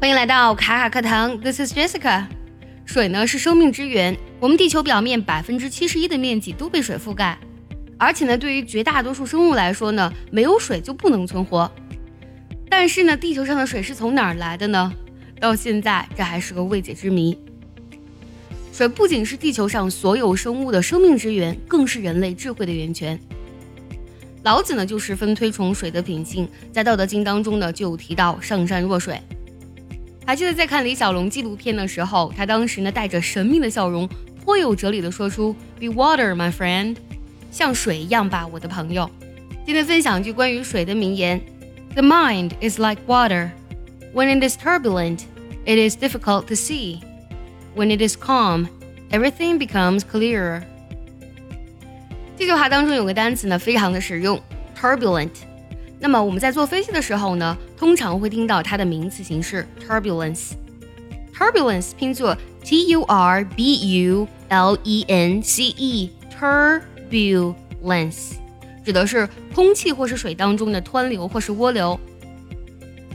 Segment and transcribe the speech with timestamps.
[0.00, 2.24] 欢迎来到卡卡课堂，This is Jessica。
[2.84, 7.36] 水呢是生命之源，我们地球表面百分之七十一的面积都被水覆盖，
[7.98, 11.68] 而且呢，对于绝大多数生物来说呢，没有水就不能存活。
[12.70, 14.92] 但是呢，地球上的水是从哪儿来的呢？
[15.40, 17.36] 到现在这还是个未解之谜。
[18.72, 23.18] 水不仅是地球上所有生物的生命之源，更是人类智慧的源泉。
[24.44, 29.20] 老子呢就十分推崇水的品性，在《道德经》当中呢就有提到“上善若水”。
[30.28, 34.06] 还记得在看李小龙纪录片的时候，他当时呢带着神秘的笑容，
[34.44, 36.96] 颇有哲理的说出 “Be water, my friend”，
[37.50, 39.10] 像水一样吧，我的朋友。
[39.64, 41.40] 今天分享一句关于水的名言
[41.94, 43.48] ：“The mind is like water.
[44.12, 45.20] When it is turbulent,
[45.64, 47.00] it is difficult to see.
[47.74, 48.66] When it is calm,
[49.10, 50.60] everything becomes clearer.”
[52.36, 54.38] 这句话当中有个单词呢，非常的实用
[54.78, 55.30] ，turbulent。
[56.00, 60.52] 那么我们在做分析的时候呢，通常会听到它的名词形式 turbulence。
[61.36, 68.34] turbulence 拼作 t u r b u l e n c e，turbulence
[68.84, 71.98] 指的是空气或是水当中的湍流或是涡流。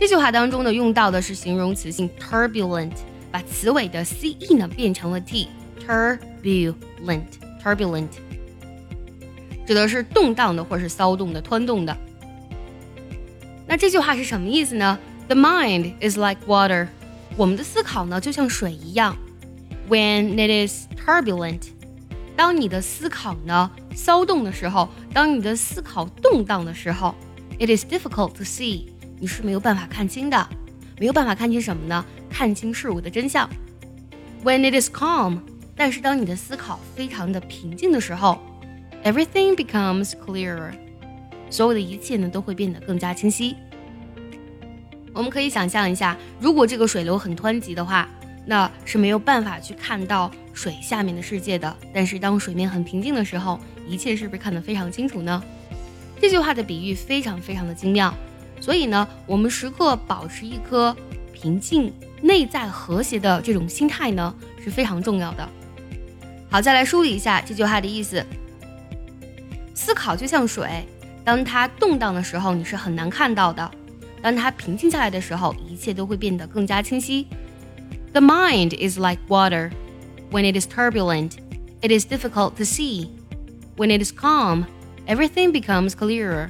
[0.00, 2.92] 这句话当中呢，用到的是形容词性 turbulent，
[3.30, 8.08] 把词尾的 c e 呢变成了 t，turbulent，turbulent
[9.66, 11.94] 指的是动荡的或是骚动的、湍动的。
[13.67, 14.97] 那这句话是什么意思呢？
[15.27, 16.87] The mind is like water，
[17.37, 19.15] 我们的思考呢就像水一样。
[19.89, 21.61] When it is turbulent，
[22.35, 27.15] 当你的思考呢骚动的时候，当你的思考动荡的时候，
[27.59, 28.87] it is difficult to see，
[29.19, 30.47] 你是没有办法看清的。
[30.99, 32.05] 没有办法看清什么呢？
[32.29, 33.49] 看清事物的真相。
[34.43, 35.39] When it is calm，
[35.75, 38.39] 但是当你的思考非常的平静的时候，
[39.03, 40.71] everything becomes clearer。
[41.50, 43.54] 所有的一切呢都会变得更加清晰。
[45.14, 48.08] 我们可以想象一下，如果这个水流很湍急的话，
[48.46, 51.76] 那是没有办法去看到水下面的世界的。
[51.92, 55.42] 但是当水面很平静的时候，一切是不是看得非常清楚呢？
[56.20, 58.14] 这句话的比喻非常非常的精妙。
[58.60, 60.96] 所以呢，我们时刻保持一颗
[61.32, 61.92] 平静、
[62.22, 65.48] 内在和谐的这种心态呢是非常重要的。
[66.50, 68.24] 好，再来梳理一下这句话的意思：
[69.74, 70.86] 思考就像水。
[71.28, 73.70] 当它动荡的时候，你是很难看到的；
[74.22, 77.26] 当它平静下来的时候，一切都会变得更加清晰。
[78.14, 79.70] The mind is like water.
[80.30, 81.32] When it is turbulent,
[81.82, 83.08] it is difficult to see.
[83.76, 84.64] When it is calm,
[85.06, 86.48] everything becomes clearer.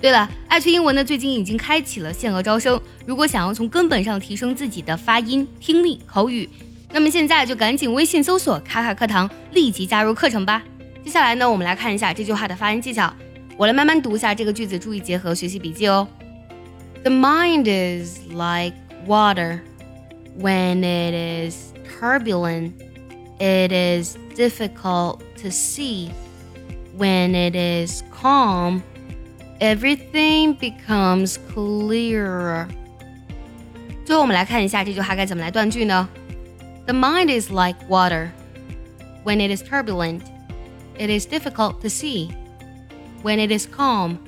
[0.00, 2.80] 对了，爱趣英文呢最近已经开启了限额招生。
[3.04, 6.48] 如果想要从根本上提升自己的发音、听力、口语，
[6.92, 10.62] 那么现在就赶紧微信搜索“卡卡课堂”，立即加入课程吧。
[11.04, 13.12] 接下来呢，我们来看一下这句话的发音技巧。
[13.57, 16.07] 我来慢慢读一下这个句子，注意结合学习笔记哦。
[17.03, 18.75] The mind is like
[19.07, 19.59] water.
[20.39, 22.71] When it is turbulent,
[23.39, 26.11] it is difficult to see.
[26.97, 28.81] When it is calm,
[29.59, 32.67] everything becomes clearer.
[34.05, 36.07] 最后，我们来看一下这句话该怎么来断句呢？
[36.85, 38.29] The mind is like water.
[39.23, 40.21] When it is turbulent,
[40.97, 42.29] it is difficult to see.
[43.26, 44.20] When it is calm,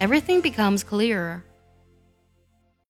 [0.00, 1.44] everything becomes clearer.